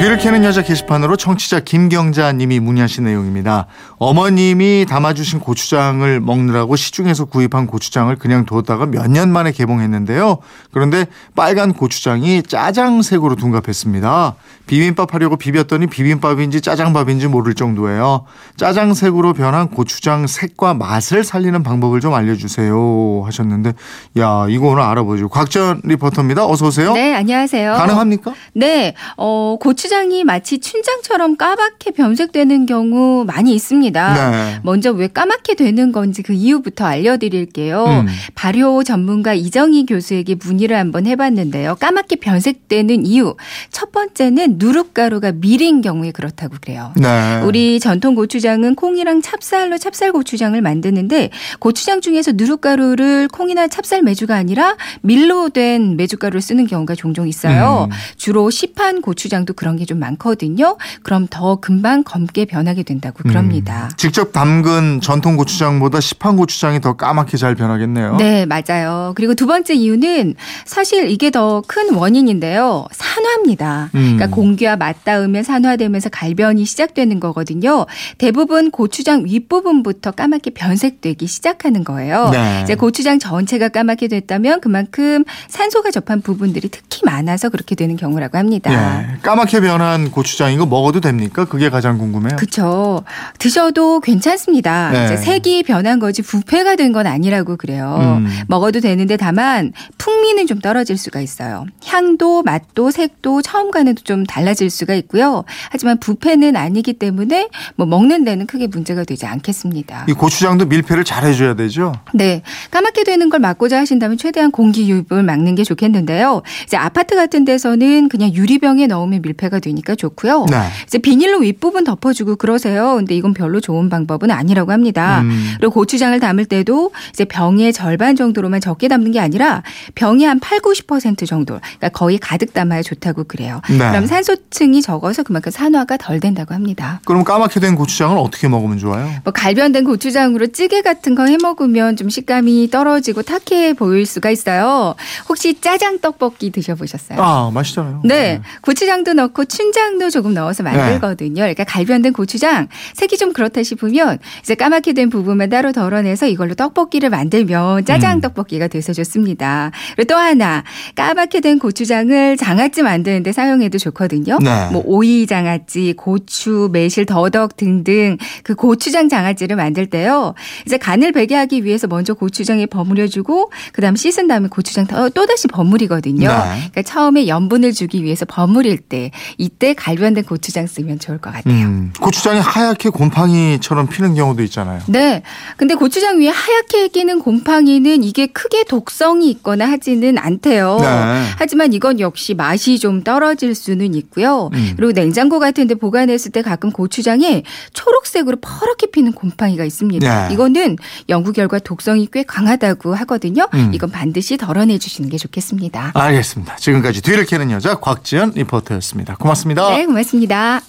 [0.00, 3.66] 뒤를 캐는 여자 게시판으로 청취자 김경자님이 문의하신 내용입니다.
[3.98, 10.38] 어머님이 담아주신 고추장을 먹느라고 시중에서 구입한 고추장을 그냥 뒀다가 몇 년 만에 개봉했는데요.
[10.72, 11.04] 그런데
[11.36, 14.36] 빨간 고추장이 짜장색으로 둔갑했습니다.
[14.66, 18.24] 비빔밥 하려고 비볐더니 비빔밥인지 짜장밥인지 모를 정도예요.
[18.56, 23.74] 짜장색으로 변한 고추장 색과 맛을 살리는 방법을 좀 알려주세요 하셨는데
[24.18, 25.28] 야 이거 오늘 알아보죠.
[25.28, 26.46] 곽전 리포터입니다.
[26.46, 26.94] 어서 오세요.
[26.94, 27.74] 네, 안녕하세요.
[27.74, 28.32] 가능합니까?
[28.54, 34.30] 네, 어, 고추 장이 마치 춘장처럼 까맣게 변색되는 경우 많이 있습니다.
[34.30, 34.60] 네.
[34.62, 37.84] 먼저 왜 까맣게 되는 건지 그 이유부터 알려드릴게요.
[37.84, 38.06] 음.
[38.36, 41.74] 발효 전문가 이정희 교수에게 문의를 한번 해봤는데요.
[41.74, 43.34] 까맣게 변색되는 이유.
[43.70, 46.92] 첫 번째는 누룩가루가 밀인 경우에 그렇다고 그래요.
[46.96, 47.40] 네.
[47.42, 54.76] 우리 전통 고추장은 콩이랑 찹쌀로 찹쌀 고추장을 만드는데 고추장 중에서 누룩가루를 콩이나 찹쌀 메주가 아니라
[55.00, 57.88] 밀로 된 메주가루를 쓰는 경우가 종종 있어요.
[57.90, 57.96] 음.
[58.16, 60.76] 주로 시판 고추장도 그런 게 좀 많거든요.
[61.02, 63.88] 그럼 더 금방 검게 변하게 된다고 그럽니다.
[63.90, 68.16] 음, 직접 담근 전통 고추장보다 시판 고추장이 더 까맣게 잘 변하겠네요.
[68.16, 69.12] 네, 맞아요.
[69.16, 72.86] 그리고 두 번째 이유는 사실 이게 더 큰 원인인데요.
[73.24, 73.90] 산화입니다.
[73.94, 74.16] 음.
[74.16, 77.86] 그러니까 공기와 맞닿으면 산화되면서 갈변이 시작되는 거거든요.
[78.18, 82.30] 대부분 고추장 윗부분부터 까맣게 변색되기 시작하는 거예요.
[82.30, 82.60] 네.
[82.62, 88.70] 이제 고추장 전체가 까맣게 됐다면 그만큼 산소가 접한 부분들이 특히 많아서 그렇게 되는 경우라고 합니다.
[89.14, 91.44] 예, 까맣게 변한 고추장 이거 먹어도 됩니까?
[91.44, 92.36] 그게 가장 궁금해요.
[92.36, 93.04] 그렇죠.
[93.38, 94.90] 드셔도 괜찮습니다.
[94.90, 95.04] 네.
[95.06, 98.18] 이제 색이 변한 거지 부패가 된 건 아니라고 그래요.
[98.20, 98.26] 음.
[98.48, 101.66] 먹어도 되는데 다만 풍미는 좀 떨어질 수가 있어요.
[101.86, 105.44] 향도 맛도 색도 처음과는 좀 달라질 수가 있고요.
[105.70, 110.06] 하지만 부패는 아니기 때문에 뭐 먹는 데는 크게 문제가 되지 않겠습니다.
[110.08, 111.92] 이 고추장도 밀폐를 잘 해줘야 되죠.
[112.14, 112.42] 네.
[112.70, 116.42] 까맣게 되는 걸 막고자 하신다면 최대한 공기 유입을 막는 게 좋겠는데요.
[116.64, 120.46] 이제 아파트 같은 데서는 그냥 유리병에 넣으면 밀폐가 되니까 좋고요.
[120.50, 120.56] 네.
[120.86, 122.94] 이제 비닐로 윗부분 덮어주고 그러세요.
[122.96, 125.20] 근데 이건 별로 좋은 방법은 아니라고 합니다.
[125.20, 125.54] 음.
[125.58, 129.62] 그리고 고추장을 담을 때도 이제 병의 절반 정도로만 적게 담는 게 아니라
[129.94, 133.62] 병이 한 8, 90% 정도, 그러니까 거의 가득 담아야 좋다 고 그래요.
[133.70, 133.78] 네.
[133.78, 137.00] 그럼 산소층이 적어서 그만큼 산화가 덜 된다고 합니다.
[137.06, 139.08] 그럼 까맣게 된 고추장을 어떻게 먹으면 좋아요?
[139.24, 144.94] 뭐 갈변된 고추장으로 찌개 같은 거 해 먹으면 좀 식감이 떨어지고 탁해 보일 수가 있어요.
[145.28, 147.22] 혹시 짜장 떡볶이 드셔보셨어요?
[147.22, 148.00] 아 맛있잖아요.
[148.04, 148.40] 네.
[148.62, 151.36] 고추장도 넣고 춘장도 조금 넣어서 만들거든요.
[151.42, 157.10] 그러니까 갈변된 고추장 색이 좀 그렇다 싶으면 이제 까맣게 된 부분만 따로 덜어내서 이걸로 떡볶이를
[157.10, 158.20] 만들면 짜장 음.
[158.20, 159.70] 떡볶이가 돼서 좋습니다.
[159.94, 160.64] 그리고 또 하나
[160.96, 164.38] 까맣게 된 고추장을 장아찌 만드는데 사용해도 좋거든요.
[164.40, 164.68] 네.
[164.72, 170.34] 뭐 오이 장아찌, 고추, 매실, 더덕 등등 그 고추장 장아찌를 만들 때요.
[170.66, 176.28] 이제 간을 배게 하기 위해서 먼저 고추장에 버무려주고 그다음 씻은 다음에 고추장 또 다시 버무리거든요.
[176.28, 176.34] 네.
[176.34, 181.54] 그러니까 처음에 염분을 주기 위해서 버무릴 때 이때 갈변된 고추장 쓰면 좋을 것 같아요.
[181.54, 184.80] 음, 고추장이 하얗게 곰팡이처럼 피는 경우도 있잖아요.
[184.88, 185.22] 네.
[185.56, 190.78] 근데 고추장 위에 하얗게 끼는 곰팡이는 이게 크게 독성이 있거나 하지는 않대요.
[190.80, 191.24] 네.
[191.38, 194.50] 하지만 이건 역시 맛이 좀 떨어질 수는 있고요.
[194.52, 194.72] 음.
[194.76, 200.28] 그리고 냉장고 같은 데 보관했을 때 가끔 고추장에 초록색으로 퍼렇게 피는 곰팡이가 있습니다.
[200.28, 200.34] 네.
[200.34, 200.76] 이거는
[201.08, 203.46] 연구 결과 독성이 꽤 강하다고 하거든요.
[203.54, 203.70] 음.
[203.72, 205.92] 이건 반드시 덜어내 주시는 게 좋겠습니다.
[205.94, 206.56] 알겠습니다.
[206.56, 209.16] 지금까지 뒤를 캐는 여자 곽지연 리포터였습니다.
[209.16, 209.70] 고맙습니다.
[209.70, 210.60] 네, 고맙습니다.